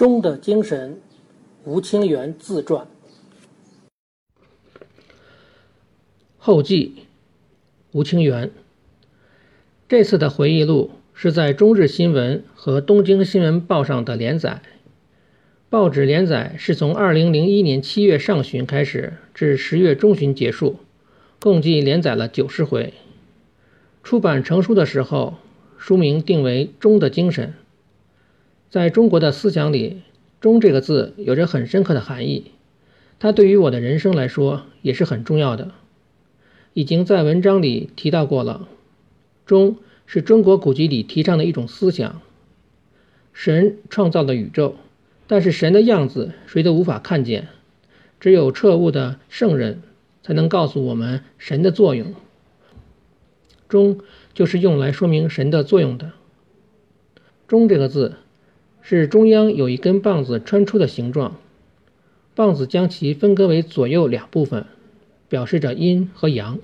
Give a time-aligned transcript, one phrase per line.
[0.00, 0.98] 中的精神，
[1.64, 2.86] 吴清源自传
[6.38, 6.94] 后记。
[7.92, 8.50] 吴清源
[9.86, 14.62] 这次的回忆录是在中日新闻和东京新闻报上的连载。
[15.68, 20.76] 报纸连载是从2001年7月上旬开始，至10月中旬结束，
[21.38, 22.94] 共计连载了九十回。
[24.02, 25.34] 出版成书的时候，
[25.76, 27.48] 书名定为《中的精神》。
[28.70, 30.02] 在中国的思想里
[30.40, 32.52] ，“中”这个字有着很深刻的含义，
[33.18, 35.72] 它对于我的人生来说也是很重要的。
[36.72, 38.68] 已经在文章里提到过了
[39.44, 42.22] ，“中”是中国古籍里提倡的一种思想。
[43.32, 44.76] 神创造了宇宙，
[45.26, 47.48] 但是神的样子谁都无法看见，
[48.20, 49.82] 只有彻悟的圣人
[50.22, 52.14] 才能告诉我们神的作用。
[53.68, 53.98] “中”
[54.32, 56.12] 就是用来说明神的作用的。
[57.48, 58.14] “中”这个字。
[58.82, 61.36] 是中央有一根棒子穿出的形状，
[62.34, 64.66] 棒子将其分割为左右两部分，
[65.28, 66.58] 表示着阴和阳。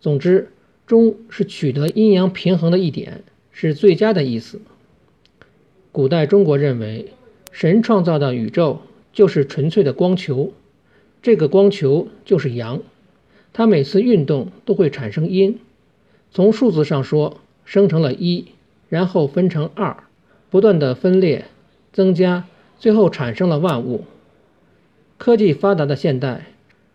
[0.00, 0.48] 总之，
[0.86, 4.60] 中是取得阴阳平衡的一点，是最佳的意思。
[5.92, 7.12] 古代中国认为，
[7.50, 8.80] 神创造的宇宙
[9.12, 10.52] 就是纯粹的光球，
[11.22, 12.80] 这个光球就是阳，
[13.52, 15.60] 它每次运动都会产生阴。
[16.30, 18.46] 从数字上说，生成了一，
[18.88, 20.04] 然后分成二。
[20.52, 21.46] 不断的分裂、
[21.94, 22.46] 增加，
[22.78, 24.04] 最后产生了万物。
[25.16, 26.44] 科技发达的现代，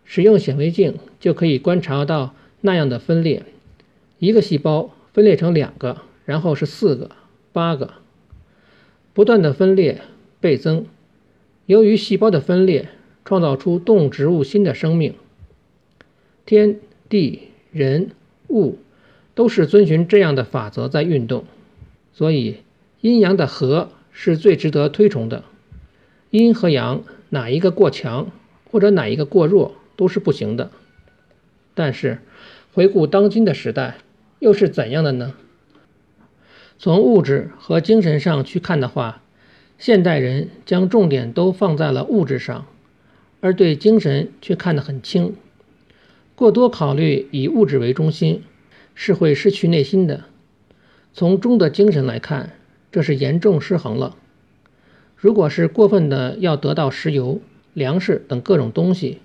[0.05, 3.41] 使用显微镜就可以观察到那样的分裂：
[4.19, 7.09] 一个细胞分裂成两个，然后是四个、
[7.51, 7.93] 八个，
[9.15, 10.01] 不断的分裂
[10.39, 10.85] 倍增。
[11.65, 12.89] 由于细胞的分裂，
[13.25, 15.15] 创造出动植物新的生命。
[16.45, 18.11] 天地人
[18.49, 18.77] 物
[19.33, 21.45] 都是遵循这样的法则在运动，
[22.13, 22.57] 所以。
[23.07, 25.45] 阴阳的和是最值得推崇的，
[26.29, 28.29] 阴和阳哪一个过强
[28.69, 30.71] 或者哪一个过弱都是不行的。
[31.73, 32.19] 但是，
[32.73, 33.99] 回顾当今的时代，
[34.39, 35.35] 又是怎样的呢？
[36.77, 39.21] 从物质和精神上去看的话，
[39.77, 42.65] 现代人将重点都放在了物质上，
[43.39, 45.33] 而对精神却看得很轻。
[46.35, 48.43] 过多考虑以物质为中心，
[48.93, 50.25] 是会失去内心的。
[51.13, 52.56] 从中的精神来看。
[52.91, 54.15] 这是严重失衡了。
[55.15, 57.41] 如果是过分的要得到石油、
[57.73, 59.19] 粮食等各种东西，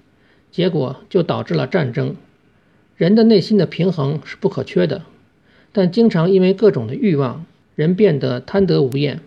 [0.50, 2.16] 结果就导致了战争。
[2.96, 5.02] 人的内心的平衡是不可缺的，
[5.72, 9.20] 但经常因为各种的欲望，人变得贪得无厌，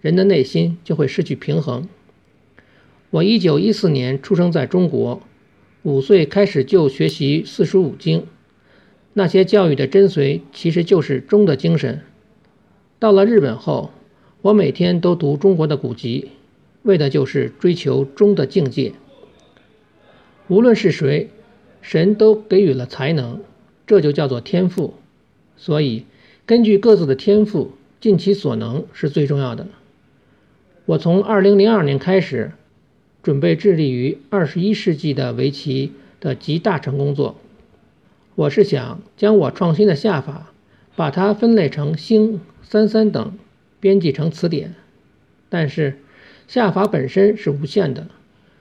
[0.00, 1.88] 人的内心就会失去平衡。
[3.10, 5.20] 我一九一四年出生在中国，
[5.82, 8.26] 五岁开始就学习四书五经，
[9.14, 12.02] 那些教育的真髓其实就是中的精神。
[13.00, 13.92] 到了日本后，
[14.42, 16.32] 我每天都读中国的古籍，
[16.82, 18.92] 为的就是追求中的境界。
[20.48, 21.30] 无论是谁，
[21.80, 23.40] 神都给予了才能，
[23.86, 24.92] 这就叫做天赋。
[25.56, 26.04] 所以，
[26.44, 27.72] 根据各自的天赋，
[28.02, 29.66] 尽其所能是最重要的。
[30.84, 32.52] 我从2002年开始，
[33.22, 37.36] 准备致力于21世纪的围棋的集大成工作。
[38.34, 40.49] 我是想将我创新的下法，
[41.00, 42.42] 把它分类成星。
[42.62, 43.38] 三三等
[43.80, 44.74] 编辑成词典，
[45.48, 45.98] 但是
[46.46, 48.08] 下法本身是无限的，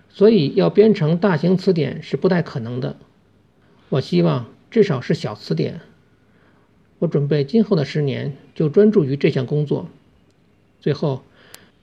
[0.07, 2.95] 所以要编成大型词典是不太可能的。
[3.89, 5.81] 我希望至少是小词典。
[6.99, 9.89] 我准备今后的十年就专注于这项工作。
[10.79, 11.23] 最后，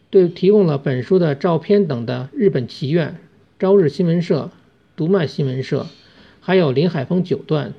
[0.09, 3.19] 对提供了本书的照片等的日本棋院、
[3.59, 4.51] 朝日新闻社、
[4.97, 5.87] 读卖新闻社，
[6.41, 7.75] 还有林海峰九段、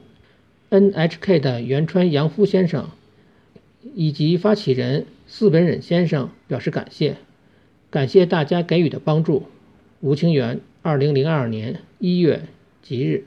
[0.69, 2.89] NHK 的原川洋夫先生。
[3.95, 7.15] 以及发起人四本忍先生表示感谢，
[7.89, 9.47] 感谢大家给予的帮助。
[10.01, 12.43] 吴清源，二零零二年一月
[12.83, 13.25] 吉日。